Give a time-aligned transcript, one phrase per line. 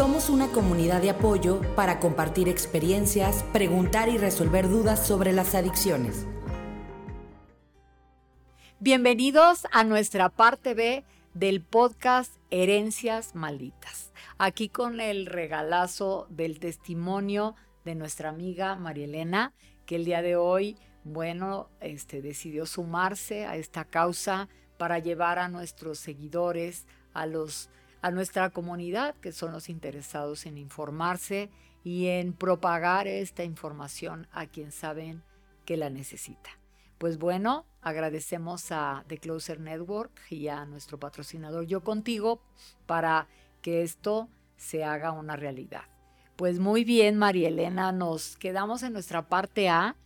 [0.00, 6.26] Somos una comunidad de apoyo para compartir experiencias, preguntar y resolver dudas sobre las adicciones.
[8.78, 14.10] Bienvenidos a nuestra parte B del podcast Herencias Malditas.
[14.38, 17.54] Aquí con el regalazo del testimonio
[17.84, 19.52] de nuestra amiga María Elena,
[19.84, 25.48] que el día de hoy, bueno, este, decidió sumarse a esta causa para llevar a
[25.48, 27.68] nuestros seguidores, a los
[28.02, 31.50] a nuestra comunidad, que son los interesados en informarse
[31.84, 35.22] y en propagar esta información a quien saben
[35.64, 36.50] que la necesita.
[36.98, 42.42] Pues bueno, agradecemos a The Closer Network y a nuestro patrocinador Yo Contigo
[42.86, 43.26] para
[43.62, 45.84] que esto se haga una realidad.
[46.36, 49.96] Pues muy bien, María Elena, nos quedamos en nuestra parte A.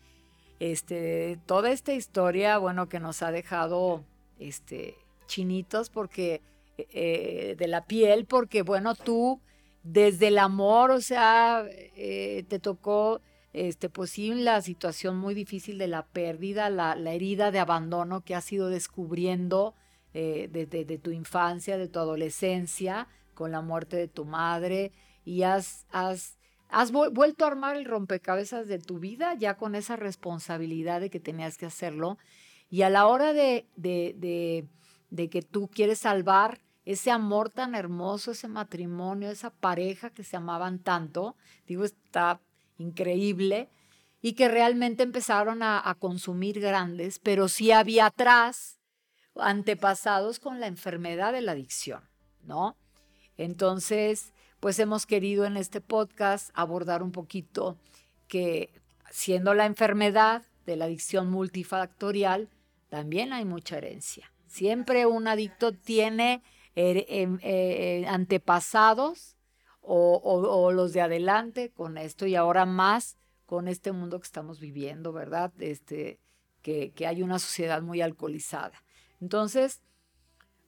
[0.61, 4.05] Este, toda esta historia, bueno, que nos ha dejado
[4.39, 6.43] este, chinitos porque
[6.77, 9.41] eh, de la piel, porque bueno, tú
[9.85, 13.21] desde el amor, o sea, eh, te tocó,
[13.53, 18.51] este, pues la situación muy difícil de la pérdida, la, herida de abandono que has
[18.51, 19.75] ido descubriendo
[20.15, 24.91] eh, desde de, tu infancia, de tu adolescencia, con la muerte de tu madre,
[25.25, 26.39] y has, has,
[26.71, 31.21] has vuelto a armar el rompecabezas de tu vida ya con esa responsabilidad de que
[31.21, 32.17] tenías que hacerlo.
[32.71, 34.67] Y a la hora de, de,
[35.11, 40.37] de que tú quieres salvar ese amor tan hermoso, ese matrimonio, esa pareja que se
[40.37, 42.41] amaban tanto, digo, está
[42.79, 43.69] increíble,
[44.25, 48.81] y que realmente empezaron a, consumir grandes, pero sí había atrás
[49.37, 52.09] antepasados con la enfermedad de la adicción,
[52.43, 52.75] ¿no?
[53.37, 57.77] Entonces, pues hemos querido en este podcast abordar un poquito
[58.27, 58.73] que
[59.11, 62.49] siendo la enfermedad de la adicción multifactorial,
[62.89, 64.33] también hay mucha herencia.
[64.47, 66.43] Siempre un adicto tiene
[66.77, 69.37] Em, eh, antepasados
[69.81, 75.13] o, los de adelante con esto y ahora más con este mundo que estamos viviendo,
[75.13, 75.53] ¿verdad?
[75.61, 76.19] Este,
[76.63, 78.83] que, hay una sociedad muy alcoholizada.
[79.21, 79.83] Entonces,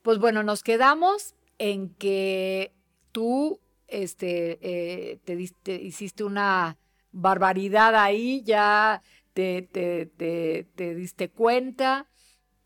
[0.02, 2.72] pues bueno, nos quedamos en que
[3.10, 6.76] tú este, eh, te, hiciste una
[7.10, 9.02] barbaridad ahí, ya
[9.32, 12.06] te, te, te diste cuenta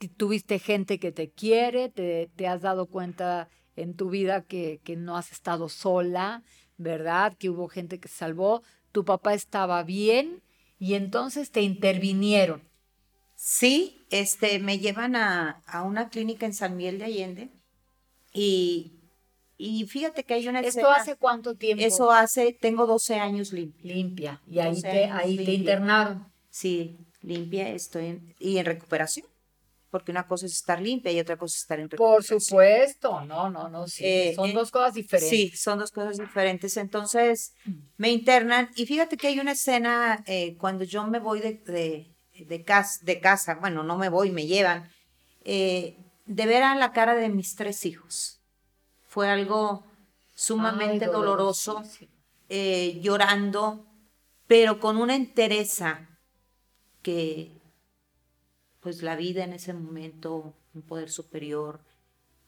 [0.09, 5.33] tuviste gente que te quiere, te, has dado cuenta en tu vida que, no has
[5.33, 6.43] estado sola,
[6.79, 7.37] ¿verdad?
[7.39, 8.63] Que hubo gente que se salvó,
[8.93, 10.43] tu papá estaba bien
[10.79, 12.63] y entonces te intervinieron.
[13.37, 17.51] Sí, este, me llevan a, una clínica en San Miguel de Allende
[18.33, 18.93] y,
[19.57, 21.85] y fíjate que hay una ¿Esto hace cuánto tiempo?
[21.85, 23.95] Eso hace, tengo 12 años limpia.
[23.95, 24.41] Limpia.
[24.47, 26.27] Y ahí, te, ahí te internaron.
[26.51, 29.27] Sí, limpia, estoy y en recuperación
[29.91, 33.51] porque una cosa es estar limpia y otra cosa es estar en Por supuesto, no,
[33.51, 35.31] no, no, sí, eh, son eh, dos cosas diferentes.
[35.31, 36.77] Sí, son dos cosas diferentes.
[36.77, 37.55] Entonces
[37.97, 42.65] me internan y fíjate que hay una escena eh, cuando yo me voy de, de,
[42.65, 44.89] casa, de casa, bueno, no me voy, me llevan,
[45.45, 45.97] de
[46.27, 48.41] ver a la cara de mis tres hijos.
[49.09, 49.85] Fue algo
[50.37, 51.83] sumamente doloroso,
[52.49, 53.87] llorando,
[54.47, 56.09] pero con una entereza
[57.03, 57.60] que
[58.81, 61.81] pues la vida en ese momento, un poder superior,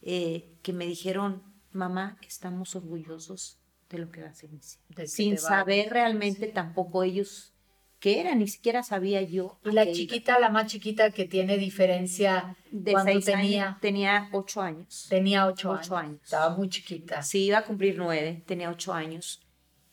[0.01, 3.59] eh, que me dijeron, mamá, estamos orgullosos
[3.91, 4.83] de lo que vas a iniciar.
[5.07, 7.53] Sin saber realmente tampoco ellos
[8.01, 9.59] qué era, ni siquiera sabía yo.
[9.65, 14.61] Y la chiquita, la más chiquita que tiene diferencia de seis tenía años, tenía ocho
[14.63, 15.07] años.
[15.09, 16.21] Tenía ocho, años.
[16.25, 17.23] Estaba muy chiquita.
[17.23, 19.41] Sí, iba a cumplir nueve, tenía ocho años.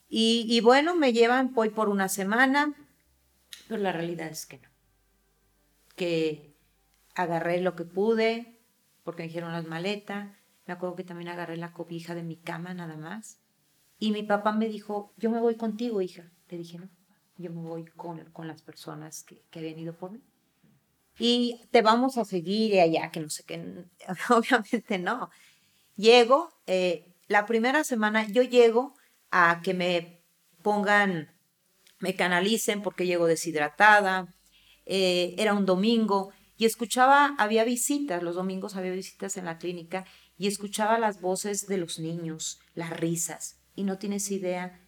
[0.07, 2.73] Y, y bueno, me llevan, voy por una semana,
[3.67, 4.69] pero la realidad es que no
[5.99, 6.55] que
[7.13, 8.57] agarré lo que pude,
[9.03, 10.29] porque me dijeron las maletas.
[10.65, 13.41] Me acuerdo que también agarré la cobija de mi cama nada más.
[13.99, 16.31] Y mi papá me dijo, yo me voy contigo, hija.
[16.47, 16.89] Le dije, no,
[17.37, 20.21] yo me voy con, con las personas que, que habían ido por mí.
[21.19, 23.85] Y te vamos a seguir allá, que no sé qué.
[24.29, 25.29] Obviamente no.
[25.97, 28.93] Llego, eh, la primera semana yo llego
[29.31, 30.23] a que me
[30.61, 31.35] pongan,
[31.99, 34.33] me canalicen porque llego deshidratada,
[34.91, 40.03] eh, era un domingo y escuchaba, había visitas, los domingos había visitas en la clínica
[40.35, 44.81] y escuchaba las voces de los niños, las risas y no tienes idea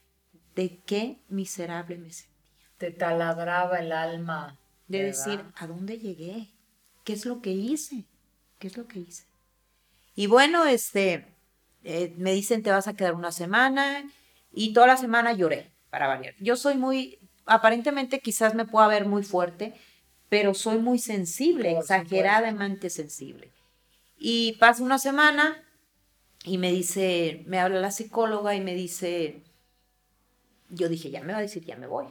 [0.56, 2.36] de qué miserable me sentía.
[2.80, 4.58] Te taladraba el alma.
[4.88, 6.50] De decir, ¿a dónde llegué?
[7.06, 8.06] ¿Qué es lo que hice?
[8.58, 9.24] ¿Qué es lo que hice?
[10.16, 11.38] Y bueno, este,
[11.84, 14.04] eh, me dicen, te vas a quedar una semana
[14.52, 16.34] y toda la semana lloré, para variar.
[16.40, 17.20] Yo soy muy,
[17.52, 19.74] aparentemente quizás me pueda ver muy fuerte,
[20.30, 23.52] pero soy muy sensible, exageradamente sensible.
[24.18, 25.64] Y pasa una semana
[26.46, 29.44] y me dice, me habla la psicóloga y me dice,
[30.70, 32.08] yo dije, ya me va a decir, ya me voy.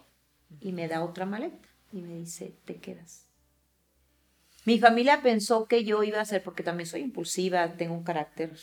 [0.60, 3.26] Y me da otra maleta y me dice, te quedas.
[4.66, 8.54] Mi familia pensó que yo iba a ser, porque también soy impulsiva, tengo un carácter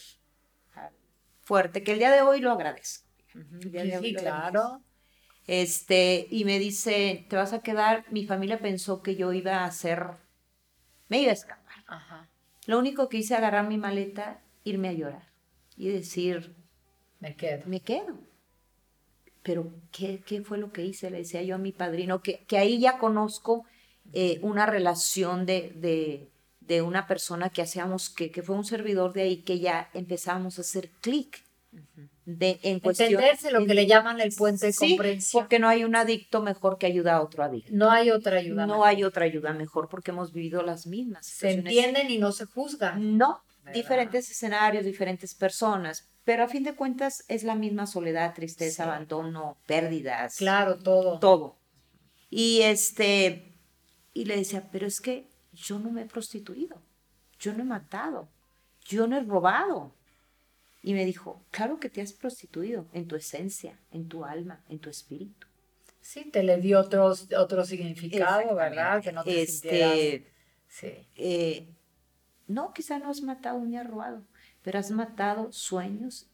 [1.42, 3.08] fuerte, que el día de hoy lo agradezco.
[3.34, 4.82] El día de hoy Sí, lo claro.
[5.48, 9.66] Este, y me dice, te vas a quedar, mi familia pensó que yo iba a
[9.66, 10.08] hacer,
[11.10, 11.84] me iba a escapar.
[11.88, 12.30] Ajá.
[12.66, 15.28] Lo único que hice agarrar mi maleta, irme a llorar
[15.78, 16.54] y decir,
[17.20, 17.64] Me quedo.
[17.66, 18.18] me quedo.
[19.44, 21.10] Pero, ¿qué, qué fue lo que hice?
[21.10, 23.64] Le decía yo a mi padrino, que, que ahí ya conozco
[24.12, 26.30] eh, una relación de, de,
[26.60, 30.58] de una persona que hacíamos, que, que fue un servidor de ahí, que ya empezamos
[30.58, 31.44] a hacer clic.
[32.30, 35.44] De, en cuestión, Entenderse lo que le llaman el puente de Sí, comprensión.
[35.44, 37.72] porque no hay un adicto mejor que ayuda a otro adicto.
[37.74, 38.66] No hay otra ayuda.
[38.68, 38.88] No mejor.
[38.90, 41.26] hay otra ayuda mejor porque hemos vivido las mismas.
[41.26, 43.18] Se entienden y no se juzgan.
[43.18, 43.74] No, ¿Verdad?
[43.76, 48.90] diferentes escenarios, diferentes personas, pero a fin de cuentas es la misma soledad, tristeza, Sí.
[48.90, 51.20] abandono, pérdidas, Claro, todo.
[51.20, 51.58] todo.
[52.30, 53.54] Y este,
[54.14, 56.82] y le decía, pero es que yo no me he prostituido,
[57.40, 58.28] yo no he matado,
[58.84, 59.94] yo no he robado.
[60.88, 64.80] Y me dijo, claro que te has prostituido en tu esencia, en tu alma, en
[64.80, 65.46] tu espíritu.
[66.00, 69.04] Sí, te le dio otros, otro significado, ¿verdad?
[69.04, 70.32] Que no te Este,
[70.70, 71.06] Sí.
[71.18, 71.68] eh,
[72.48, 74.24] no, quizá no has matado ni has robado,
[74.62, 76.30] pero has matado sueños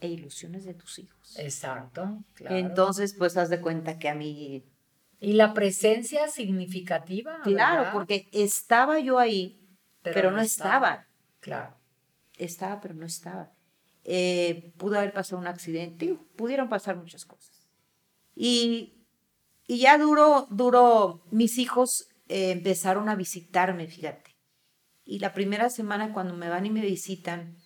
[0.00, 1.38] e ilusiones de tus hijos.
[1.38, 2.56] Exacto, claro.
[2.56, 4.64] Entonces, pues haz de cuenta que a mí,
[5.20, 7.42] y la presencia significativa.
[7.42, 7.92] claro, ¿verdad?
[7.92, 9.60] porque estaba yo ahí,
[10.00, 11.06] pero, no estaba.
[11.40, 11.76] Claro.
[12.38, 13.52] Estaba, pero no estaba.
[14.10, 17.68] Eh, pudo haber pasado un accidente, pudieron pasar muchas cosas.
[18.34, 19.04] Y,
[19.66, 24.36] y ya duró, duró, mis hijos eh, empezaron a visitarme, fíjate.
[25.04, 27.56] Y la primera semana cuando me van y me visitan,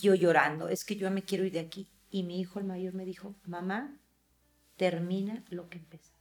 [0.00, 1.88] yo llorando, es que yo me quiero ir de aquí.
[2.10, 3.98] Y mi hijo el mayor me dijo, mamá,
[4.76, 6.12] termina lo que empezaste.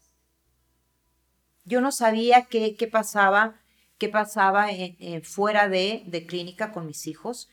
[1.63, 3.59] Yo no sabía qué, qué pasaba,
[3.97, 7.49] qué pasaba en- en fuera de, de clínica con mis hijos.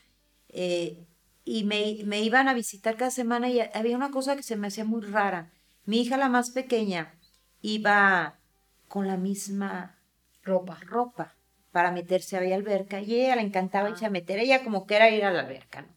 [0.49, 1.05] Eh,
[1.51, 4.67] y me, me iban a visitar cada semana y había una cosa que se me
[4.67, 5.51] hacía muy rara.
[5.83, 7.15] Mi hija, la más pequeña,
[7.61, 8.39] iba
[8.87, 9.97] con la misma
[10.43, 10.77] Ropa.
[10.85, 11.35] ropa
[11.71, 13.91] para meterse a la alberca y ella le encantaba Ah.
[13.91, 15.87] irse a meter, ella como que era ir a la alberca, ¿no?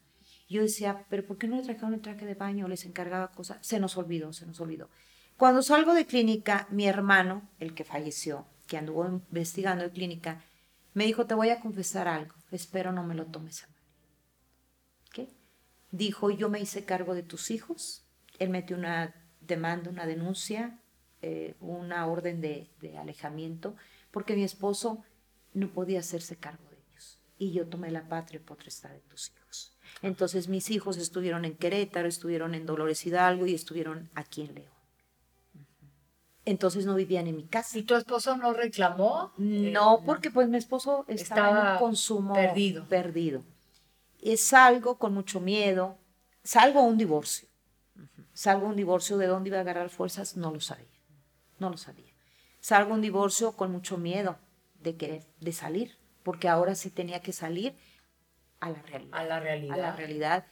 [0.49, 2.67] Yo decía, pero ¿por qué no le trajeron el traje de baño?
[2.67, 3.57] Les encargaba cosas.
[3.61, 4.89] Se nos olvidó, se nos olvidó.
[5.37, 10.43] Cuando salgo de clínica, mi hermano, el que falleció, que anduvo investigando en clínica,
[10.93, 13.72] me dijo, te voy a confesar algo, espero no me lo tomes a.
[15.93, 18.03] Dijo, yo me hice cargo de tus hijos,
[18.39, 20.79] él metió una demanda, una denuncia,
[21.21, 23.75] eh, una orden de, de alejamiento,
[24.09, 25.03] porque mi esposo
[25.53, 27.19] no podía hacerse cargo de ellos.
[27.37, 29.77] Y yo tomé la patria y potestad de tus hijos.
[30.01, 34.73] Entonces mis hijos estuvieron en Querétaro, estuvieron en Dolores Hidalgo y estuvieron aquí en León.
[36.45, 37.77] Entonces no vivían en mi casa.
[37.77, 39.31] ¿Y tu esposo no reclamó?
[39.37, 42.87] No, Eh, porque pues mi esposo estaba, en Estaba un consumo perdido.
[42.89, 43.43] perdido.
[44.37, 45.97] Salgo con mucho miedo,
[46.43, 47.47] salgo a un divorcio.
[48.33, 50.35] Salgo a un divorcio, ¿de dónde iba a agarrar fuerzas?
[50.37, 50.87] No lo sabía,
[51.59, 52.11] no lo sabía.
[52.59, 54.37] Salgo a un divorcio con mucho miedo
[54.81, 57.75] de querer, de salir, porque ahora sí tenía que salir
[58.59, 59.19] a la realidad.
[59.19, 59.73] A la realidad.
[59.73, 60.45] A la realidad.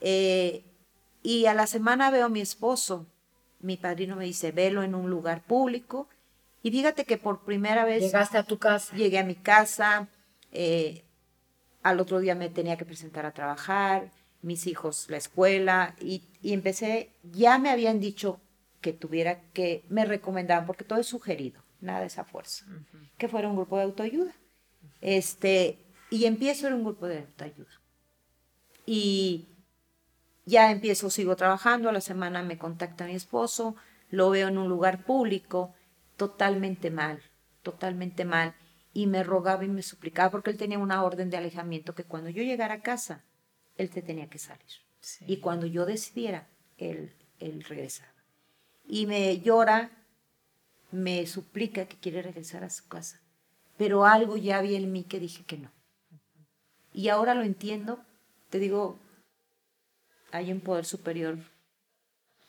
[0.00, 0.64] Eh,
[1.22, 3.06] y a la semana veo a mi esposo,
[3.60, 6.08] mi padrino me dice, velo en un lugar público.
[6.62, 8.94] Y fíjate que por primera vez Llegaste a tu casa.
[8.96, 10.08] llegué a mi casa,
[10.52, 11.04] eh,
[11.88, 14.10] al otro día me tenía que presentar a trabajar,
[14.42, 18.40] mis hijos la escuela, y, y empecé, ya me habían dicho
[18.80, 22.64] que tuviera que, me recomendaban, porque todo es sugerido, nada es a fuerza,
[23.18, 24.32] que fuera un grupo de autoayuda.
[25.00, 25.78] Este,
[26.10, 27.80] y empiezo en un grupo de autoayuda.
[28.84, 29.46] Y
[30.44, 33.76] ya empiezo, sigo trabajando, a la semana me contacta mi esposo,
[34.10, 35.74] lo veo en un lugar público,
[36.16, 37.22] totalmente mal,
[37.62, 38.54] totalmente mal,
[38.96, 42.30] y me rogaba y me suplicaba porque él tenía una orden de alejamiento que cuando
[42.30, 43.22] yo llegara a casa,
[43.76, 44.70] él te tenía que salir.
[45.00, 45.22] Sí.
[45.28, 46.48] Y cuando yo decidiera,
[46.78, 48.14] él, él regresaba.
[48.88, 49.90] Y me llora,
[50.92, 53.20] me suplica que quiere regresar a su casa,
[53.76, 55.70] pero algo ya había en mí que dije que no.
[56.94, 58.02] Y ahora lo entiendo,
[58.48, 58.98] te digo,
[60.32, 61.36] hay un poder superior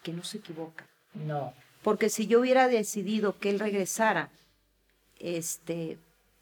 [0.02, 0.88] que no se equivoca.
[1.14, 1.54] No.
[1.84, 4.32] Porque si yo hubiera decidido que él regresara,
[5.20, 5.98] este,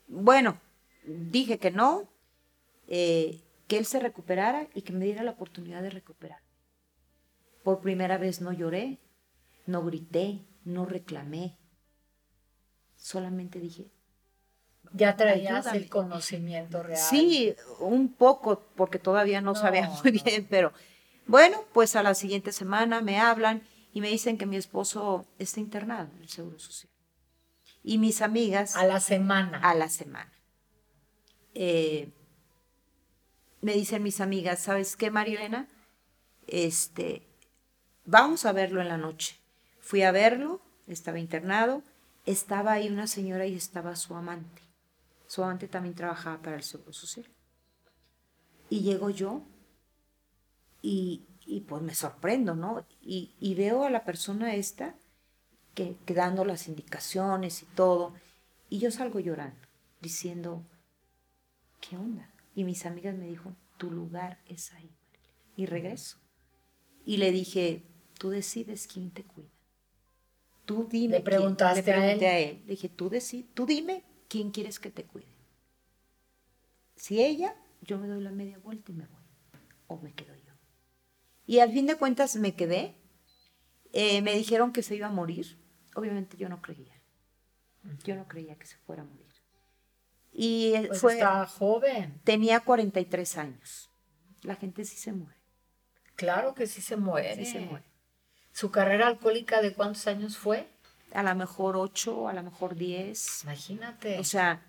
[0.08, 0.60] bueno,
[1.06, 2.10] dije que no,
[2.88, 6.40] eh, que él se recuperara y que me diera la oportunidad de recuperar.
[7.64, 9.00] Por primera vez no lloré,
[9.66, 11.58] no grité, no reclamé.
[12.96, 13.92] Solamente dije,
[14.94, 15.78] Ya traías ayúdame.
[15.78, 16.98] el conocimiento real.
[17.00, 20.24] Sí, un poco, porque todavía no, No, sabía muy no.
[20.24, 20.72] bien, pero
[21.28, 25.60] bueno, pues a la siguiente semana me hablan y me dicen que mi esposo está
[25.60, 26.92] internado en el Seguro Social.
[27.88, 29.60] Y mis amigas A la semana.
[29.60, 30.34] a la semana.
[31.54, 32.12] Eh,
[33.62, 35.68] me dicen mis amigas, ¿sabes qué, Marilena?
[36.48, 37.28] Este,
[38.04, 39.40] vamos a verlo en la noche.
[39.80, 41.84] Fui a verlo, estaba internado,
[42.26, 44.64] estaba ahí una señora y estaba su amante.
[45.28, 47.28] Su amante también trabajaba para el Seguro Social.
[48.68, 49.44] Y llego yo
[50.82, 52.84] y, y pues me sorprendo, ¿no?
[53.00, 54.96] Y, y veo a la persona esta
[55.76, 58.14] que, que dando las indicaciones y todo.
[58.70, 59.68] Y yo salgo llorando,
[60.02, 60.64] diciendo,
[61.82, 62.34] ¿qué onda?
[62.56, 64.90] Y mis amigas me dijo, tu lugar es ahí.
[65.12, 65.54] Marilena".
[65.58, 66.18] Y regreso.
[67.06, 67.84] Y le dije,
[68.18, 69.50] tú decides quién te cuida.
[70.66, 71.18] Tú dime.
[71.18, 71.96] Le preguntaste quién.
[71.96, 72.32] Le a pregunté él.
[72.32, 72.64] a él.
[72.66, 73.12] Le dije, tú,
[73.54, 75.28] tú dime quién quieres que te cuide.
[76.96, 79.22] Si ella, yo me doy la media vuelta y me voy.
[79.88, 80.54] O me quedo yo.
[81.46, 82.96] Y al fin de cuentas me quedé.
[83.94, 85.60] Eh, me dijeron que se iba a morir.
[85.96, 86.94] Obviamente yo no creía.
[88.04, 89.26] Yo no creía que se fuera a morir.
[90.32, 92.20] Y Pues fue, estaba joven.
[92.24, 93.90] tenía 43 años.
[94.42, 95.38] La gente sí se muere.
[96.16, 97.36] Claro que sí se muere.
[97.46, 97.86] Sí se muere.
[98.52, 100.68] ¿Su carrera alcohólica de cuántos años fue?
[101.14, 103.44] A lo mejor 8, a lo mejor 10.
[103.44, 104.20] Imagínate.
[104.20, 104.62] O sea,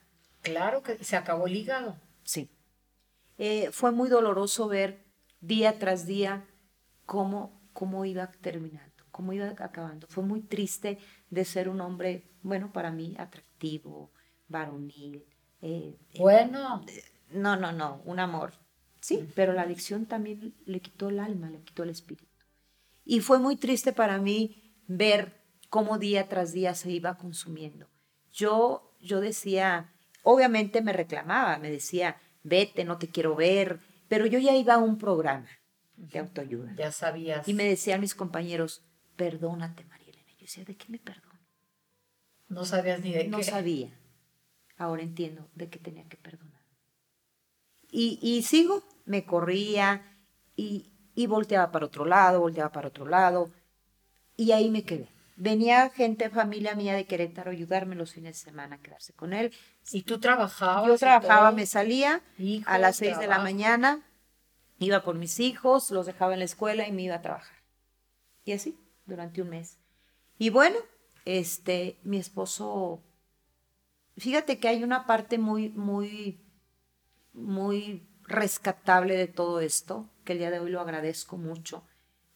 [0.42, 1.99] claro que se acabó el hígado.
[2.25, 2.50] sí.
[3.38, 5.04] Eh, fue muy doloroso ver
[5.42, 6.47] día tras día
[7.04, 10.06] cómo, cómo iba terminando, cómo iba acabando.
[10.08, 10.99] Fue muy triste
[11.30, 14.12] de ser un hombre, bueno, para mí, atractivo,
[14.46, 15.25] varonil.
[15.62, 16.85] eh, Bueno,
[17.30, 18.52] No, no, no, un amor.
[19.00, 22.26] Sí, pero la adicción también le quitó el alma, le quitó el espíritu.
[23.04, 27.88] Y fue muy triste para mí ver cómo día tras día se iba consumiendo.
[28.32, 29.92] Yo, yo decía,
[30.23, 34.78] obviamente me reclamaba, me decía, vete, no te quiero ver, pero yo ya iba a
[34.78, 35.49] un programa
[35.96, 36.75] de autoayuda.
[36.76, 37.49] ya sabías.
[37.49, 38.86] Y me decían mis compañeros,
[39.16, 40.30] perdónate, María Elena.
[40.32, 41.40] Yo decía, ¿de qué me perdono?
[42.49, 43.44] No sabías ni de No qué.
[43.44, 43.90] sabía.
[44.76, 46.62] Ahora entiendo de qué tenía que perdonar.
[47.90, 50.18] Y, y sigo, me corría
[50.54, 53.50] y, y volteaba para otro lado, volteaba para otro lado.
[54.37, 55.08] Y ahí me quedé.
[55.37, 59.32] Venía gente, familia mía de Querétaro a ayudarme los fines de semana a quedarse con
[59.32, 59.52] él.
[59.92, 60.87] Y tú trabajabas.
[60.88, 62.23] Yo trabajaba, me salía
[62.66, 64.02] a las seis de la mañana,
[64.78, 67.56] iba por mis hijos, los dejaba en la escuela y me iba a trabajar.
[68.44, 69.79] Y así, durante un mes.
[70.39, 70.77] Y bueno,
[71.25, 73.03] este, mi esposo,
[74.17, 76.41] fíjate que hay una parte muy, muy,
[77.33, 81.85] muy rescatable de todo esto, que el día de hoy lo agradezco mucho,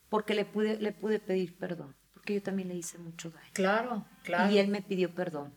[0.08, 3.50] porque le pude, le pude pedir perdón, porque yo también le hice mucho daño.
[3.52, 4.52] Claro, claro.
[4.52, 5.52] Y él me pidió perdón.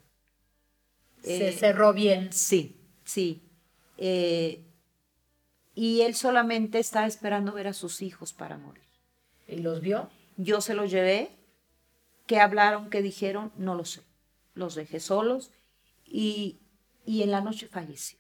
[1.22, 2.34] se Eh, cerró bien.
[2.34, 3.50] Sí, sí.
[3.98, 4.66] Eh,
[5.76, 8.84] y él solamente estaba esperando ver a sus hijos para morir.
[9.48, 10.10] ¿Y los vio?
[10.38, 11.32] Yo se los llevé,
[12.28, 14.02] que hablaron, que dijeron, no lo sé.
[14.54, 15.52] Los dejé solos
[16.06, 16.60] y,
[17.06, 18.20] y en la noche falleció.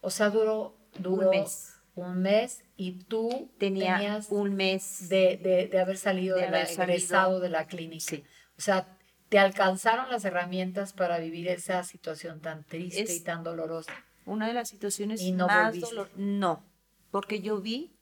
[0.00, 1.74] O sea, duró, duró mes.
[1.94, 5.08] un mes y tú Tenía tenías un mes.
[5.08, 6.94] de, de- de haber salido, de de, haber salido.
[6.96, 8.04] egresado de la clínica.
[8.08, 8.24] Sí.
[8.56, 8.96] O sea,
[9.28, 13.92] te alcanzaron las herramientas para vivir esa situación tan triste Es- y tan dolorosa.
[14.26, 15.88] Una de las situaciones ¿Y no más volviste?
[15.94, 16.62] dolor- No,
[17.10, 17.96] porque yo vi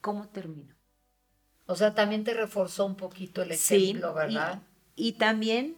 [0.00, 0.74] cómo terminó.
[1.66, 4.62] O sea, también te reforzó un poquito el ejemplo, y- ¿verdad?
[4.94, 5.76] Y, también,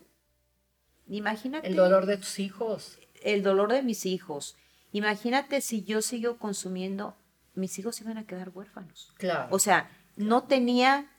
[1.07, 1.67] imagínate.
[1.69, 2.99] El dolor de tus hijos.
[3.23, 4.57] el dolor de mis hijos.
[4.93, 7.17] Imagínate si yo sigo consumiendo,
[7.55, 9.13] mis hijos iban a quedar huérfanos.
[9.17, 9.49] Claro.
[9.51, 11.11] O sea, no tenía,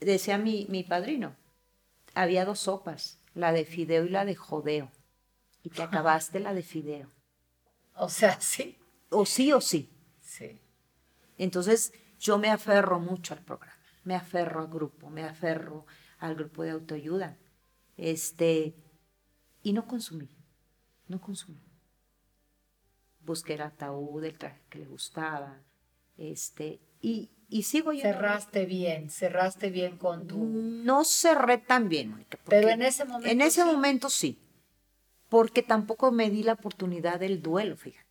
[0.00, 1.34] decía mi, mi padrino,
[2.14, 4.92] había dos sopas, la de fideo y la de jodeo.
[5.64, 7.10] Y te acabaste la de fideo.
[7.96, 8.76] O sea, sí.
[9.10, 9.88] O sí o sí.
[10.20, 10.58] Sí.
[11.38, 13.73] Entonces yo me aferro mucho al programa,
[14.04, 15.86] me aferro al grupo, me aferro
[16.18, 17.36] al grupo de autoayuda.
[17.96, 18.74] Este,
[19.62, 20.28] y no consumí,
[21.08, 21.60] no consumí.
[23.20, 25.62] Busqué el ataúd, el traje que le gustaba,
[26.18, 28.02] este, y, y sigo yo.
[28.02, 30.44] Cerraste bien, cerraste bien con tu...
[30.44, 33.66] No cerré tan bien, Mónica, Pero en ese momento En ese sí.
[33.66, 34.38] momento sí,
[35.28, 38.04] porque tampoco me di la oportunidad del duelo, fíjate.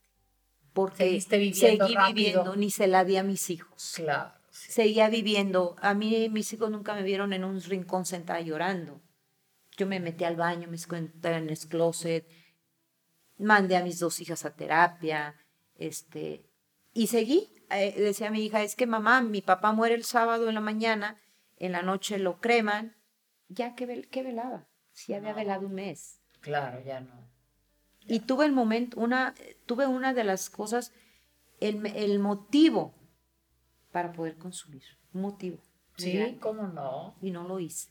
[0.74, 2.14] Porque seguí rápido.
[2.14, 3.94] viviendo, ni se la di a mis hijos.
[3.96, 4.34] Claro.
[4.70, 5.76] Seguía viviendo.
[5.82, 9.02] A mí mis hijos nunca me vieron en un rincón sentada llorando.
[9.78, 12.28] Yo me metí al baño, me escondí en el closet,
[13.38, 15.36] mandé a mis dos hijas a terapia,
[15.76, 16.46] este,
[16.94, 17.50] y seguí.
[17.72, 21.20] Eh, decía mi hija, es que mamá, mi papá muere el sábado en la mañana,
[21.58, 22.96] en la noche lo creman,
[23.48, 24.68] ya que, vel- ¿qué velaba?
[24.92, 25.36] Si había No.
[25.38, 26.20] velado un mes.
[26.42, 27.28] Claro, ya no.
[28.06, 29.34] Y tuve el momento, una,
[29.66, 30.92] tuve una de las cosas,
[31.60, 32.94] el, el motivo
[33.94, 34.84] para poder consumir.
[35.14, 35.60] Un motivo.
[35.96, 36.40] Sí, grande.
[36.40, 37.16] ¿cómo no?
[37.22, 37.90] Y no lo hice.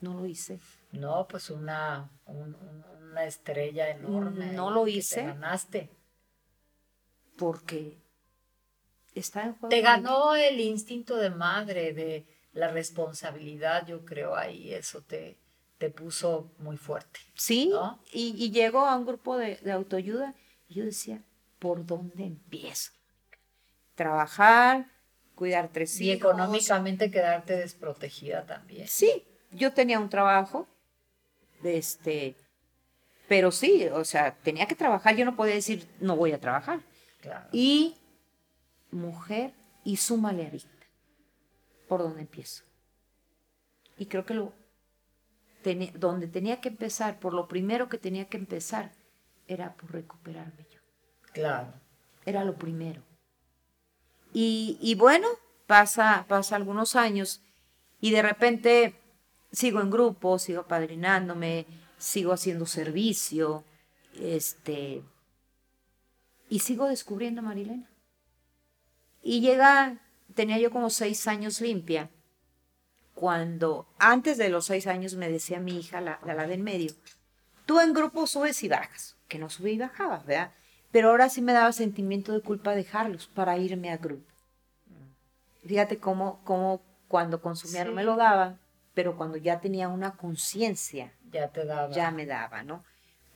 [0.00, 0.58] No lo hice.
[0.92, 4.52] No, pues una, un- un- una estrella enorme.
[4.52, 5.22] No lo que te hice.
[5.24, 5.90] ganaste.
[7.36, 7.98] Porque
[9.14, 9.68] está en juego.
[9.68, 15.38] Te ganó el instinto de madre, de la responsabilidad, yo creo, ahí eso te,
[15.78, 17.18] te puso muy fuerte.
[17.34, 18.00] Sí, ¿no?
[18.12, 20.34] y, y llego a un grupo de, de autoayuda
[20.68, 21.24] y yo decía,
[21.58, 22.92] ¿por dónde empiezo?
[23.94, 24.90] Trabajar,
[25.42, 28.86] cuidar tres Y económicamente quedarte desprotegida también.
[28.86, 30.68] Sí, yo tenía un trabajo,
[31.64, 32.36] este,
[33.26, 36.78] pero sí, o sea, tenía que trabajar, yo no podía decir, no voy a trabajar.
[37.20, 37.48] Claro.
[37.50, 37.96] Y
[38.92, 40.86] mujer y súmale adicta.
[41.88, 42.62] ¿Por dónde empiezo?
[43.98, 44.52] Y creo que lo
[45.96, 48.92] donde tenía que empezar, por lo primero que tenía que empezar,
[49.48, 50.78] era por recuperarme yo.
[51.32, 51.72] Claro.
[52.24, 53.02] Era lo primero.
[54.32, 55.28] Y, bueno,
[55.66, 57.42] pasa, pasa algunos años
[58.00, 58.94] y de repente
[59.52, 61.66] sigo en grupo, sigo padrinándome,
[61.98, 63.64] sigo haciendo servicio,
[64.18, 65.02] este,
[66.48, 67.90] y sigo descubriendo a Marilena.
[69.22, 69.98] Y llega,
[70.34, 72.10] tenía yo como seis años limpia,
[73.14, 76.62] cuando antes de los seis años me decía mi hija, la, la, la de en
[76.62, 76.92] medio,
[77.66, 80.52] tú en grupo subes y bajas, que no sube y bajaba, ¿verdad?
[80.92, 84.30] Pero ahora sí me daba sentimiento de culpa dejarlos para irme a grupo.
[85.66, 88.58] Fíjate cómo, cómo cuando consumía no me lo daban,
[88.94, 91.90] pero cuando ya tenía una conciencia, Ya te daba.
[91.94, 92.84] ya me daba, ¿no?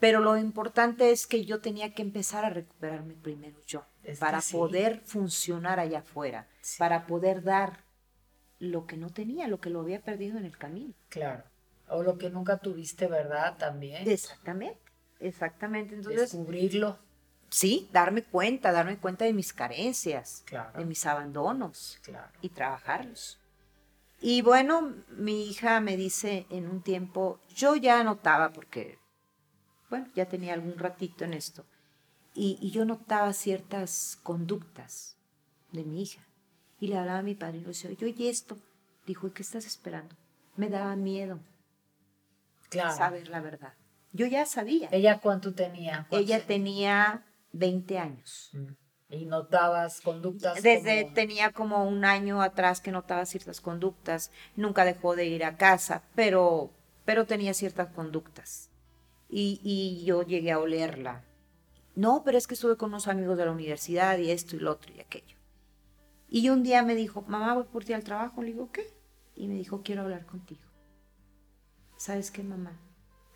[0.00, 4.40] Pero lo importante es que yo tenía que empezar a recuperarme primero yo, Es para
[4.42, 4.52] sí.
[4.54, 6.78] poder funcionar allá afuera, Sí.
[6.78, 7.78] para poder dar
[8.58, 10.92] lo que no tenía, lo que lo había perdido en el camino.
[11.08, 11.44] Claro.
[11.88, 13.56] O lo que nunca tuviste, ¿verdad?
[13.56, 14.08] También.
[14.08, 14.80] Exactamente,
[15.20, 15.94] exactamente.
[15.94, 16.98] Entonces, Descubrirlo.
[17.50, 20.78] Sí, darme cuenta, darme cuenta de mis carencias, Claro.
[20.78, 22.30] de mis abandonos Claro.
[22.42, 23.38] y trabajarlos.
[24.20, 28.98] Y bueno, mi hija me dice en un tiempo, yo ya notaba, porque,
[29.90, 31.64] bueno, ya tenía algún ratito en esto,
[32.34, 35.16] y, y yo notaba ciertas conductas
[35.72, 36.22] de mi hija.
[36.80, 38.58] Y le hablaba a mi padre y le decía, yo y esto,
[39.06, 40.14] dijo, ¿y qué estás esperando?
[40.56, 41.40] Me daba miedo
[42.68, 42.96] Claro.
[42.96, 43.74] saber la verdad.
[44.12, 44.88] Yo ya sabía.
[44.92, 46.06] ¿Ella cuánto tenía?
[46.08, 47.24] ¿Cuántos Ella tenía
[47.56, 48.50] 20 años.
[48.52, 48.72] Mm.
[49.08, 54.32] Y notabas conductas Desde como- tenía como un año atrás que notaba ciertas conductas.
[54.56, 56.72] Nunca dejó de ir a casa, pero,
[57.04, 58.70] pero tenía ciertas conductas.
[59.28, 61.24] Y, y yo llegué a olerla.
[61.94, 64.72] No, pero es que estuve con unos amigos de la universidad y esto y lo
[64.72, 65.36] otro y aquello.
[66.28, 68.42] Y un día me dijo, mamá, voy por ti al trabajo.
[68.42, 68.92] Le digo, ¿qué?
[69.36, 70.62] Y me dijo, quiero hablar contigo.
[71.96, 72.78] ¿Sabes qué, mamá?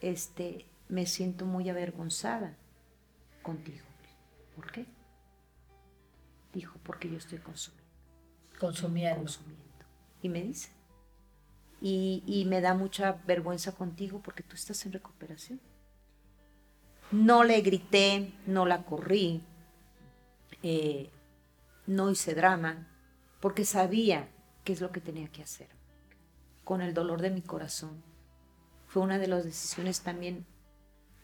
[0.01, 2.57] Este, me siento muy avergonzada
[3.43, 3.85] contigo.
[4.61, 4.85] ¿Por qué?
[6.53, 7.89] Dijo, porque yo estoy consumiendo,
[8.59, 9.21] consumiendo.
[9.21, 9.65] consumiendo.
[10.21, 10.71] Y me dice,
[11.81, 15.61] y, y me da mucha vergüenza contigo porque tú estás en recuperación.
[17.11, 19.43] No le grité, no la corrí,
[20.63, 21.09] eh,
[21.87, 22.87] no hice drama,
[23.41, 24.29] porque sabía
[24.65, 25.69] qué es lo que tenía que hacer.
[26.65, 28.03] Con el dolor de mi corazón.
[28.89, 30.45] Fue una de las decisiones también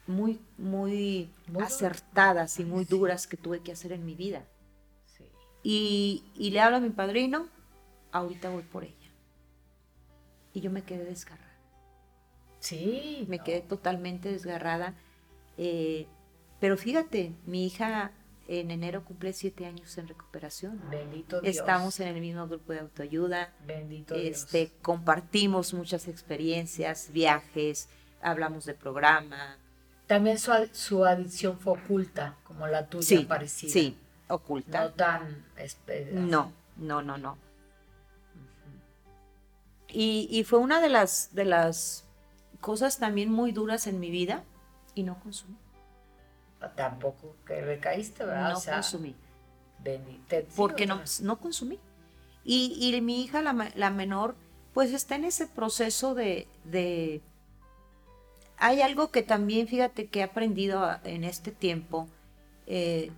[0.07, 4.45] muy, muy Muy acertadas y muy duras que tuve que hacer en mi vida.
[5.07, 5.25] Sí.
[5.63, 7.49] Y, y le hablo a mi padrino,
[8.13, 8.93] ahorita voy por ella.
[10.53, 11.45] Y yo me quedé desgarrada.
[12.61, 13.45] Sí, Me no.
[13.45, 14.95] quedé totalmente desgarrada.
[15.59, 16.07] Eh,
[16.61, 18.13] pero fíjate, mi hija
[18.49, 20.81] en enero cumple siete años en recuperación.
[20.91, 21.57] Bendito Dios.
[21.57, 23.53] Estamos en el mismo grupo de autoayuda.
[23.67, 24.73] Bendito Este, Dios.
[24.83, 27.89] compartimos muchas experiencias, viajes,
[28.23, 29.59] hablamos de programa.
[30.07, 33.73] También su, su adicción fue oculta, como la tuya Sí, parecida.
[33.73, 34.83] sí, oculta.
[34.85, 35.45] No tan...
[35.57, 37.39] espe- No, no, no, no.
[39.89, 42.05] Y, y fue una de las, de las
[42.61, 44.45] cosas también muy duras en mi vida
[44.95, 45.57] y no consumí.
[46.75, 48.51] Tampoco que recaíste, ¿verdad?
[48.53, 49.15] No o sea, consumí.
[50.57, 51.79] Porque no, no consumí.
[52.45, 54.35] Y, y mi hija, la, la menor,
[54.75, 57.21] pues está en ese proceso de, de...
[58.59, 62.09] Hay algo que también, fíjate, que he aprendido en este tiempo.
[62.67, 63.11] eh,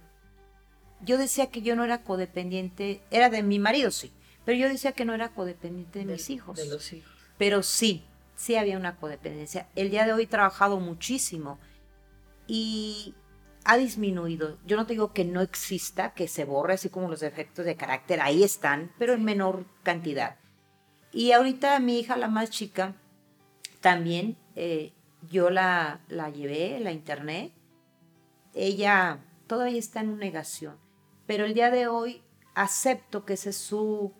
[1.00, 4.12] yo decía que yo no era codependiente, era de mi marido, sí,
[4.44, 6.56] pero yo decía que no era codependiente de, mis hijos.
[6.56, 7.12] De los hijos.
[7.36, 9.68] Pero sí, sí había una codependencia.
[9.76, 11.58] El día de hoy he trabajado muchísimo
[12.46, 13.14] y
[13.64, 14.58] ha disminuido.
[14.66, 17.76] Yo no te digo que no exista, que se borre, así como los defectos de
[17.76, 20.36] carácter, ahí están, pero en menor cantidad.
[21.12, 22.94] Y ahorita mi hija, la más chica,
[23.80, 24.92] también eh,
[25.30, 27.52] yo la, la llevé, la interné,
[28.54, 30.76] ella todavía está en negación,
[31.26, 32.22] pero el día de hoy
[32.54, 34.12] acepto que ese es su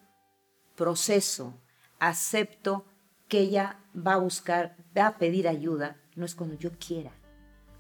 [0.77, 1.55] proceso,
[1.99, 2.85] acepto
[3.29, 7.13] que ella va a buscar, va a pedir ayuda, no es cuando yo quiera,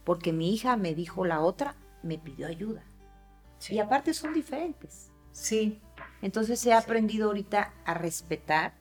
[0.04, 2.83] porque mi hija me dijo la otra, me pidió ayuda.
[3.68, 5.11] Y aparte son diferentes.
[5.33, 5.81] Sí.
[6.22, 8.74] Entonces he aprendido ahorita a respetar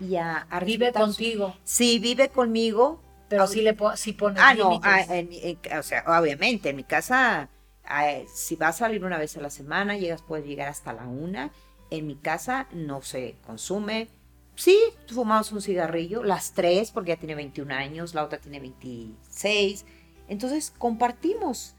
[0.00, 3.00] y a, a Vive respetar contigo, Sí, vive conmigo.
[3.30, 6.76] Pero sí le po- sí pones Ah, no, ah, en en- o sea, obviamente, en
[6.76, 7.48] mi casa,
[7.84, 11.04] ah, si vas a salir una vez a la semana, llegas, puedes llegar hasta la
[11.06, 11.50] una.
[11.90, 14.08] En mi casa no se consume.
[14.56, 19.86] Sí, fumamos un cigarrillo, las tres, porque ya tiene 21 años, la otra tiene 26.
[20.28, 21.74] Entonces, compartimos.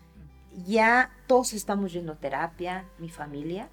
[0.65, 3.69] Ya todos estamos yendo a terapia, mi familia,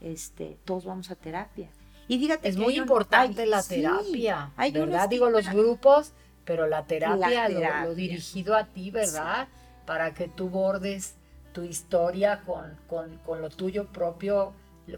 [0.00, 1.68] este, todos vamos a terapia.
[2.08, 5.08] Y fíjate Es que muy un- importante hay- la sí, terapia, un ¿verdad?
[5.08, 6.12] Digo los grupos,
[6.44, 9.48] pero la terapia, La lo- dirigido a ti, ¿verdad?
[9.86, 11.16] Para que tú bordes
[11.52, 14.52] tu historia con, con, con lo tuyo propio,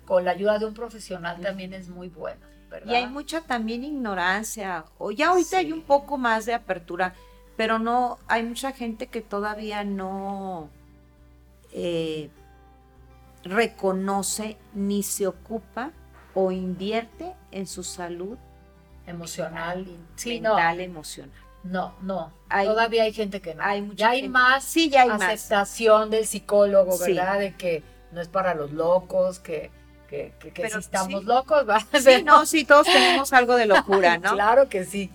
[0.05, 2.93] con la ayuda de un profesional también es muy bueno, ¿verdad?
[2.93, 4.85] Y hay mucha también ignorancia.
[4.99, 7.15] O ya ahorita hay un poco más de apertura,
[7.57, 10.71] pero no, hay mucha gente que todavía no
[11.73, 12.31] eh,
[13.45, 15.91] reconoce ni se ocupa
[16.35, 18.39] o invierte en su salud
[19.07, 19.87] emocional.
[20.17, 21.33] sí, no, mental, emocional.
[21.63, 22.33] no, no.
[22.49, 23.63] Hay- Todavía hay gente que no.
[23.63, 25.23] hay mucha ya hay gente- más Sí, ya hay más.
[25.23, 27.13] aceptación del psicólogo, Sí.
[27.15, 27.39] ¿verdad?
[27.39, 29.71] De que no es para los locos, que,
[30.09, 31.27] que, que, que Pero si estamos sí.
[31.27, 31.83] locos, ¿verdad?
[32.01, 34.33] Sí, no, sí, todos tenemos algo de locura, ¿no?
[34.33, 35.11] Claro que sí,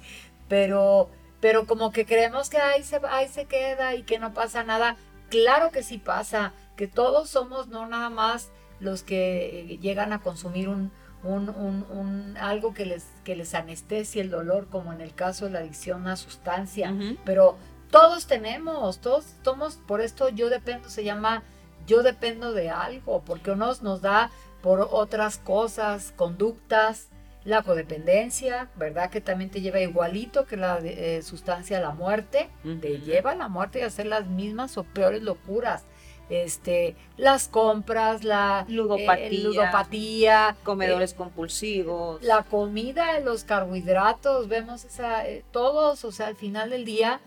[0.48, 4.64] pero, pero como que creemos que ahí se, ahí se queda y que no pasa
[4.64, 4.98] nada.
[5.30, 8.50] Claro que sí pasa, que todos somos no nada más
[8.80, 10.92] los que llegan a consumir un,
[11.24, 15.46] un, un- un- algo que les, que les anestesia el dolor, como en el caso
[15.46, 16.92] de la adicción a sustancia,
[17.26, 17.58] pero
[17.92, 21.44] todos tenemos, todos somos, por esto yo dependo, se llama
[21.88, 24.30] yo dependo de algo, porque unos nos da
[24.62, 27.08] por otras cosas, conductas,
[27.46, 29.10] la codependencia, ¿verdad?
[29.10, 32.50] Que también te lleva igualito que la de- eh, sustancia a la muerte,
[32.82, 35.84] te lleva a la muerte y a hacer las mismas o peores locuras.
[36.30, 39.40] Este, las compras, la eh, Ludopatía.
[39.44, 42.22] ludopatía, Comedores compulsivos.
[42.22, 47.20] la comida, los carbohidratos, vemos esa, eh, todos, o sea, al final del día,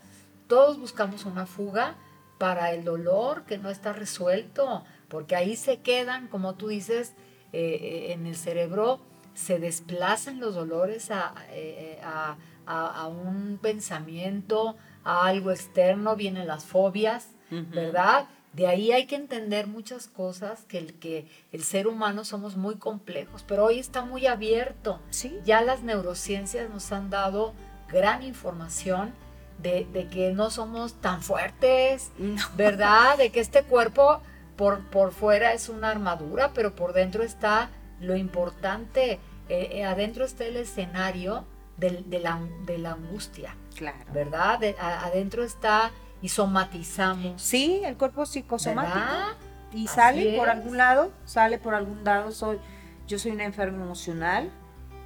[0.47, 1.97] todos buscamos una fuga
[2.39, 7.15] para el dolor que no está resuelto, porque ahí se quedan, como tú dices,
[7.53, 9.01] eh, eh, en el cerebro
[9.35, 12.37] se desplazan los dolores a, eh, a-
[12.67, 17.29] a- a un pensamiento, a algo externo, vienen las fobias.
[17.51, 18.29] ¿verdad?
[18.53, 22.75] De ahí hay que entender muchas cosas, que el, que el ser humano somos muy
[22.77, 25.01] complejos, pero hoy está muy abierto.
[25.11, 25.39] Sí.
[25.45, 27.55] Ya las neurociencias nos han dado
[27.89, 29.13] gran información
[29.59, 32.43] de, de que no somos tan fuertes, No.
[32.57, 33.17] ¿verdad?
[33.17, 34.21] De que este cuerpo
[34.57, 39.19] por, por fuera es una armadura, pero por dentro está lo importante.
[39.49, 41.45] Eh, eh, adentro está el escenario
[41.79, 43.99] de, la, de la angustia, Claro.
[44.13, 44.61] ¿verdad?
[44.79, 45.91] Adentro está
[46.23, 47.43] y somatizamos.
[47.43, 48.95] Sí, el cuerpo psicosomático.
[48.97, 49.29] ¿verdad?
[49.75, 52.31] y Así sale por algún lado, sale por algún lado.
[52.33, 52.59] Soy,
[53.07, 54.51] yo soy una enferma emocional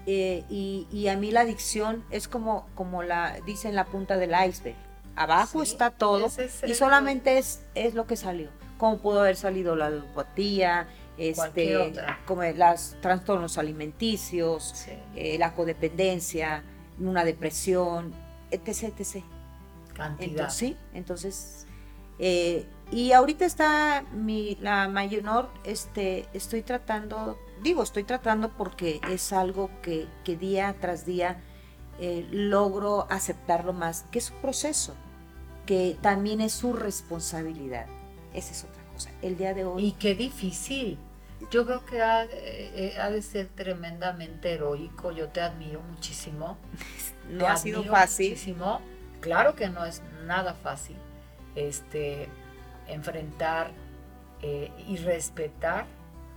[0.07, 4.31] eh, y, y a mí la adicción es como, como la, dicen la punta del
[4.49, 4.77] iceberg.
[5.17, 8.51] Abajo Sí, está todo es y solamente es, es lo que salió.
[8.77, 11.95] Como pudo haber salido la ludopatía, este,
[12.27, 14.91] como los trastornos alimenticios, Sí.
[15.15, 16.63] eh, la codependencia,
[17.01, 18.13] una depresión,
[18.51, 19.25] etc, etc.
[19.97, 20.29] Cantidad.
[20.29, 21.67] Entonces, sí, entonces,
[22.19, 29.33] eh, y ahorita está mi, la mayor, este, estoy tratando, digo, estoy tratando porque es
[29.33, 31.41] algo que, que día tras día
[31.99, 34.95] eh, logro aceptarlo más, que es un proceso,
[35.65, 37.87] que también es su responsabilidad.
[38.35, 39.11] Esa es otra cosa.
[39.23, 40.99] El día de hoy, Y qué difícil.
[41.51, 45.11] Yo creo que ha, eh, eh, ha de ser tremendamente heroico.
[45.13, 46.59] Yo te admiro muchísimo.
[47.31, 48.31] no te ha sido fácil.
[48.31, 48.81] Muchísimo.
[49.21, 50.97] Claro que no es nada fácil.
[51.55, 52.29] Este,
[52.87, 53.71] enfrentar
[54.43, 55.87] eh, y respetar,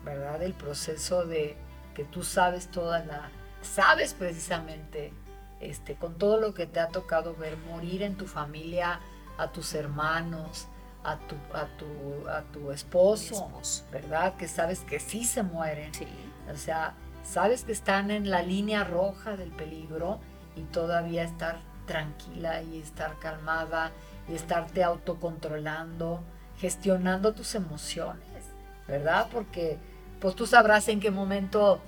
[0.04, 0.42] ¿verdad?
[0.42, 1.58] El proceso de
[1.94, 3.30] que tú sabes toda la,
[3.62, 5.14] sabes precisamente,
[5.60, 9.00] este, con todo lo que te ha tocado ver morir en tu familia,
[9.38, 10.68] a tus hermanos,
[11.04, 13.86] a tu, a tu, a tu esposo, esposo.
[13.92, 14.36] ¿verdad?
[14.36, 15.94] Que sabes que sí se mueren.
[15.94, 16.08] Sí.
[16.52, 20.20] O sea, sabes que están en la línea roja del peligro
[20.56, 21.60] y todavía estar
[21.94, 23.92] tranquila y estar calmada
[24.30, 26.24] y estarte autocontrolando,
[26.60, 28.46] gestionando tus emociones,
[28.88, 29.28] ¿verdad?
[29.32, 29.78] Porque
[30.22, 31.82] pues tú sabrás en qué momento,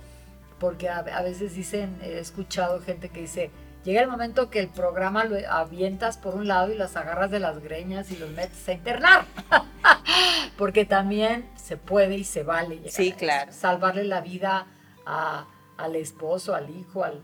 [0.58, 3.50] porque a, a veces dicen, he escuchado gente que dice,
[3.84, 7.38] llega el momento que el programa lo avientas por un lado y las agarras de
[7.38, 9.24] las greñas y los metes a internar.
[10.58, 13.52] Porque también se puede y se vale llegar Sí, a claro.
[13.52, 14.66] salvarle la vida
[15.06, 17.22] a- al esposo, al hijo, al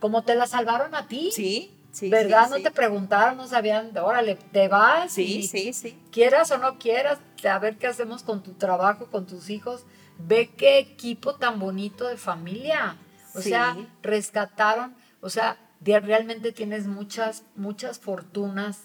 [0.00, 1.30] como te la salvaron a ti.
[1.32, 2.10] Sí, sí.
[2.10, 2.44] ¿Verdad?
[2.44, 2.62] sí, no sí.
[2.62, 5.98] te preguntaron, no sabían, órale, te vas Sí, sí, sí.
[6.12, 7.18] quieras o no quieras,
[7.50, 9.84] a ver qué hacemos con tu trabajo, con tus hijos.
[10.18, 12.96] Ve qué equipo tan bonito de familia.
[13.34, 18.80] O sea, rescataron, o sea, realmente tienes muchas, muchas fortunas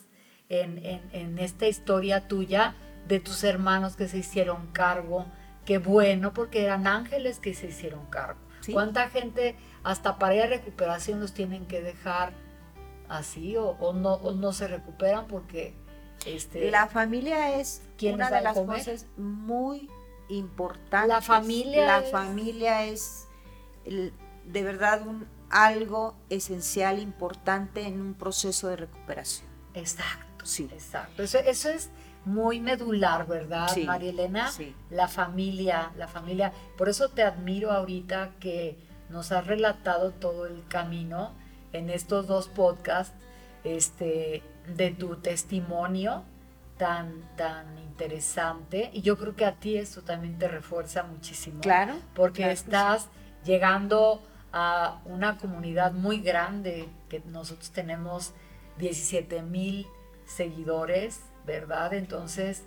[0.50, 2.76] en, en- en esta historia tuya
[3.08, 5.26] de tus hermanos que se hicieron cargo.
[5.66, 8.40] Qué bueno, porque eran ángeles que se hicieron cargo.
[8.72, 12.32] ¿Cuánta gente hasta para ir a recuperación los tienen que dejar
[13.10, 15.74] así o, o no, o no se recuperan porque
[16.26, 18.78] este, La familia es ¿Quién una de de las comer?
[18.80, 19.90] cosas muy
[20.30, 21.08] importantes.
[21.10, 23.28] La familia La es- familia es
[23.86, 24.14] el-
[24.46, 29.48] de verdad un, algo esencial, importante en un proceso de recuperación.
[29.74, 30.68] Exacto, Sí.
[30.72, 31.24] exacto.
[31.24, 31.90] Eso, eso es
[32.26, 34.50] muy medular, ¿verdad, Sí, María Elena?
[34.52, 34.74] sí.
[34.90, 36.54] La familia, la familia.
[36.78, 38.78] Por eso te admiro ahorita que
[39.10, 41.34] nos has relatado todo el camino
[41.74, 43.16] en estos dos podcasts
[43.64, 46.24] este, de tu testimonio
[46.78, 48.90] tan, tan interesante.
[48.94, 51.62] Y yo creo que a ti eso también te refuerza muchísimo.
[51.62, 51.96] Claro.
[52.14, 53.10] porque claro estás
[53.44, 58.34] llegando a una comunidad muy grande, que nosotros tenemos
[58.78, 59.88] 17 mil
[60.26, 61.94] seguidores, ¿verdad?
[61.94, 62.64] Entonces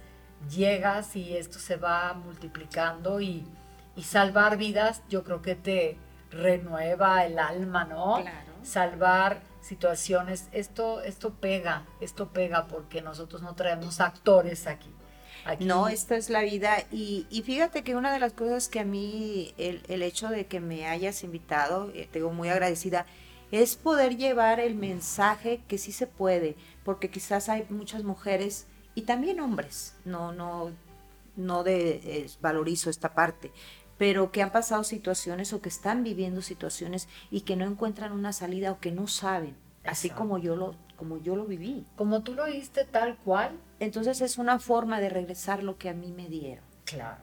[0.50, 3.46] llegas y esto se va multiplicando y,
[3.94, 5.96] y salvar vidas yo creo que te
[6.30, 8.20] renueva el alma, ¿no?
[8.20, 8.45] Claro.
[8.66, 14.90] Salvar situaciones, esto, esto pega, esto pega porque nosotros no traemos actores aquí.
[15.60, 16.78] No, esta es la vida.
[16.90, 20.46] Y, y fíjate que una de las cosas que a mí, el, el hecho de
[20.46, 23.06] que me hayas invitado, eh, te digo muy agradecida,
[23.52, 29.02] es poder llevar el mensaje que sí se puede, porque quizás hay muchas mujeres y
[29.02, 30.72] también hombres, no, no,
[31.36, 33.52] no de, eh, valorizo esta parte,
[33.98, 38.32] pero que han pasado situaciones o que están viviendo situaciones y que no encuentran una
[38.32, 41.86] salida o que no saben, así como yo lo, como yo lo viví.
[41.96, 45.94] Como tú lo viste tal cual, Entonces es una forma de regresar lo que a
[45.94, 47.22] mí me dieron claro,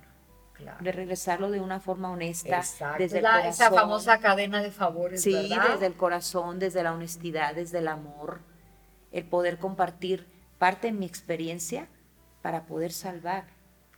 [0.54, 0.78] claro.
[0.84, 3.50] de regresarlo de una forma honesta, Exacto, desde el la- corazón.
[3.52, 5.74] esa famosa cadena de favores, Sí, ¿verdad?
[5.74, 8.40] desde el corazón, desde la honestidad, desde el amor,
[9.12, 10.26] el poder compartir
[10.58, 11.88] parte de mi experiencia
[12.42, 13.46] para poder salvar.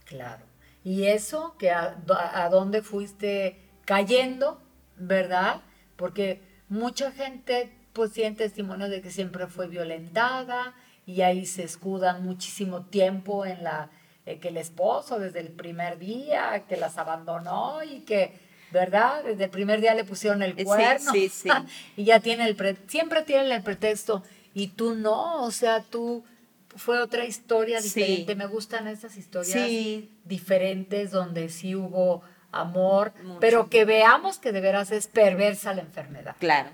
[0.06, 0.44] Claro.
[0.86, 1.98] Y eso, que a,
[2.34, 4.62] a dónde fuiste cayendo,
[4.98, 5.62] ¿verdad?
[5.98, 10.74] Porque mucha gente pues tiene testimonio de que siempre fue violentada
[11.06, 13.90] y ahí se escudan muchísimo tiempo en la
[14.26, 18.38] eh, que el esposo desde el primer día que las abandonó y que,
[18.72, 19.24] ¿verdad?
[19.24, 21.12] Desde el primer día le pusieron el Sí, cuerno.
[21.12, 21.50] sí, sí.
[21.98, 26.24] y ya tiene el pre- siempre tienen el pretexto y tú no, o sea, tú
[26.76, 27.88] fue otra historia Sí.
[28.00, 28.36] diferente.
[28.36, 30.12] Me gustan esas historias Sí.
[30.24, 33.40] diferentes donde sí hubo amor, Mucho.
[33.40, 36.36] pero que veamos que de veras es perversa la enfermedad.
[36.40, 36.70] Claro.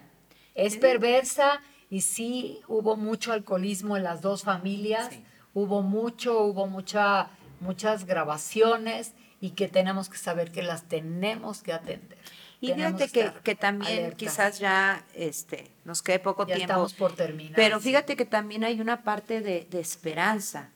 [0.56, 1.60] Es perversa
[1.90, 5.24] y sí hubo mucho alcoholismo en las dos familias, Sí.
[5.54, 11.74] hubo mucho, hubo mucha, muchas grabaciones y que tenemos que saber que las tenemos que
[11.74, 12.18] atender.
[12.62, 16.72] Y fíjate que, que también quizás ya este, nos quede poco ya tiempo.
[16.74, 17.56] estamos por terminar.
[17.56, 17.86] Pero sí.
[17.90, 20.70] fíjate que también hay una parte de, de esperanza.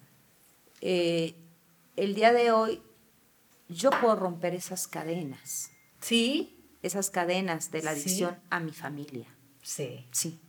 [0.81, 1.35] Eh,
[1.95, 2.81] el día de hoy
[3.69, 5.71] yo puedo romper esas cadenas,
[6.01, 8.01] Sí, esas cadenas de la Sí.
[8.01, 9.27] adicción a mi familia.
[9.61, 10.39] sí, Sí,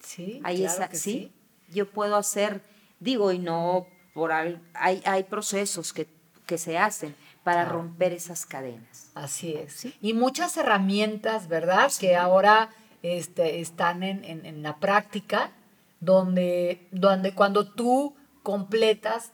[0.00, 0.40] sí.
[0.44, 1.32] hay claro esa, que sí,
[1.68, 2.62] yo puedo hacer,
[3.00, 6.06] digo, y no por al, hay, hay procesos que,
[6.46, 7.78] que se hacen para Claro.
[7.78, 9.10] romper esas cadenas.
[9.14, 9.72] Así es.
[9.72, 9.94] Sí.
[10.00, 11.90] Y muchas herramientas, ¿verdad?
[11.98, 12.70] Que ahora
[13.02, 15.52] este, están en, en- en la práctica,
[16.00, 19.32] donde, donde cuando tú completas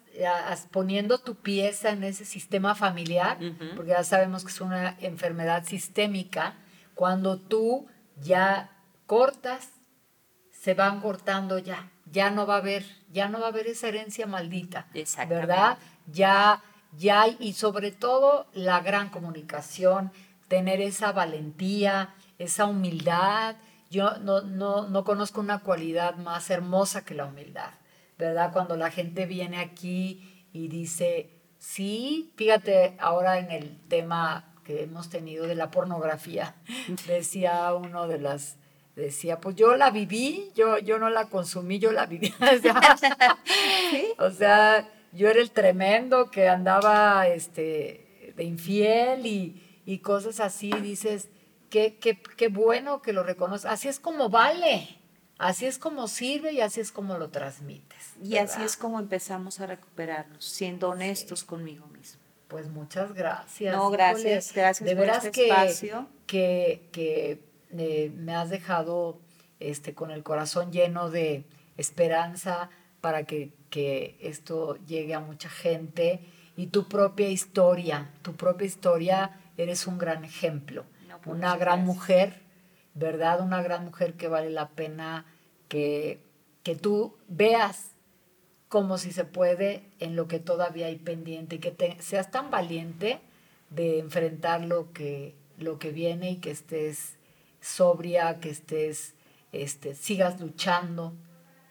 [0.49, 3.39] as- poniendo tu pieza en ese sistema familiar,
[3.75, 6.55] porque ya sabemos que es una enfermedad sistémica,
[6.95, 7.87] cuando tú
[8.21, 8.71] ya
[9.07, 9.71] cortas,
[10.51, 13.89] se van cortando ya, ya no va a haber, ya no va a haber esa
[13.89, 14.87] herencia maldita.
[15.29, 15.79] ¿verdad?
[16.07, 16.63] Ya,
[16.99, 20.13] ya, hay- y sobre todo la gran comunicación,
[20.49, 23.57] tener esa valentía, esa humildad.
[23.91, 27.71] Yo no, no, no conozco una cualidad más hermosa que la humildad,
[28.19, 28.53] ¿verdad?
[28.53, 35.09] Cuando la gente viene aquí y dice, sí, fíjate ahora en el tema que hemos
[35.11, 36.57] tenido de la pornografía,
[37.07, 38.57] decía uno de las,
[38.97, 42.35] decía, pues yo la viví, yo, yo no la consumí, yo la viví.
[42.41, 42.99] O sea,
[44.19, 50.71] o sea, yo era el tremendo que andaba este, de infiel y, y cosas así,
[50.73, 51.29] dices,
[51.71, 53.67] qué, qué, qué bueno que lo reconoces.
[53.67, 54.99] Así es como vale,
[55.39, 58.15] Así es como sirve y así es como lo transmites.
[58.23, 62.21] Y así es como empezamos a recuperarnos, siendo honestos conmigo mismo.
[62.49, 63.77] Pues muchas gracias.
[63.77, 66.07] No, gracias, gracias de por veras este que, espacio.
[66.27, 67.45] que, que
[67.77, 69.21] eh, me has dejado
[69.61, 71.45] este, con el corazón lleno de
[71.77, 72.71] esperanza
[73.07, 76.19] para que, que esto llegue a mucha gente
[76.57, 81.61] y tu propia historia, tu propia historia, eres un gran ejemplo, No, pues, una gran
[81.85, 81.87] gracias.
[81.87, 82.41] mujer,
[82.95, 83.41] ¿verdad?
[83.43, 85.25] Una gran mujer que vale la pena
[85.69, 86.19] que,
[86.65, 87.93] que tú veas
[88.69, 92.51] como si se puede en lo que todavía hay pendiente y que te- seas tan
[92.51, 93.21] valiente
[93.71, 97.15] de enfrentar lo que, lo que viene y que estés
[97.61, 99.15] sobria, que estés,
[99.53, 101.13] este, sigas luchando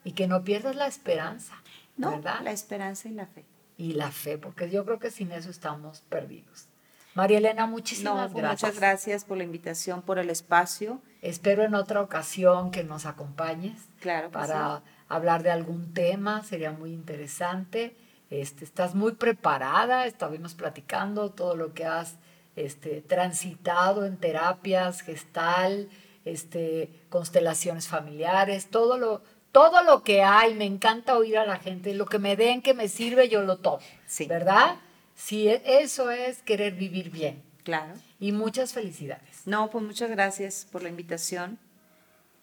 [0.05, 1.55] y que no pierdas la esperanza,
[1.97, 2.39] No, ¿verdad?
[2.43, 3.43] la esperanza y la fe.
[3.77, 6.67] Y la fe, porque yo creo que sin eso estamos perdidos.
[7.15, 8.61] María Elena, No, muchísimas pues, gracias.
[8.69, 11.01] muchas gracias por la invitación, por el espacio.
[11.21, 16.93] Espero en otra ocasión que nos acompañes Claro para hablar de algún tema, sería muy
[16.93, 17.95] interesante.
[18.29, 22.15] Este, estás muy preparada, estuvimos platicando todo lo que has
[22.55, 25.89] este, transitado en terapias, gestal,
[26.25, 29.21] este, constelaciones familiares, todo lo,
[29.55, 30.53] todo lo que hay.
[30.53, 33.55] Me encanta oír a la gente, lo que me den, que me sirve, yo lo
[33.55, 34.25] tomo, Sí.
[34.25, 34.75] ¿verdad?
[35.15, 37.41] Sí, e- eso es querer vivir bien.
[37.63, 37.93] Claro.
[38.19, 39.47] Y muchas felicidades.
[39.47, 41.57] No, pues muchas gracias por la invitación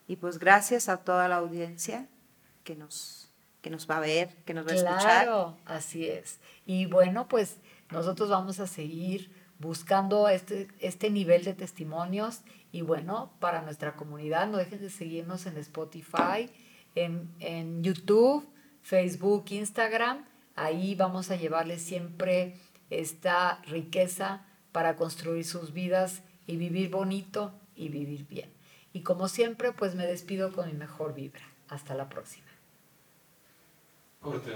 [0.09, 2.07] y pues gracias a toda la audiencia
[2.64, 3.29] que nos,
[3.61, 5.01] que nos va a ver, que nos va a escuchar.
[5.03, 6.40] Claro, así es.
[6.64, 7.59] Y bueno, pues
[7.90, 12.40] nosotros vamos a seguir buscando este, este nivel de testimonios
[12.72, 16.48] y bueno, para nuestra comunidad, no dejen de seguirnos en Spotify,
[16.94, 18.46] en, en YouTube,
[18.83, 20.24] Facebook, Instagram.
[20.55, 22.57] Ahí vamos a llevarles siempre
[22.90, 28.50] esta riqueza para construir sus vidas y vivir bonito y vivir bien.
[28.92, 31.42] Y como siempre, pues me despido con mi mejor vibra.
[31.68, 32.46] Hasta la próxima.
[34.20, 34.52] Corte.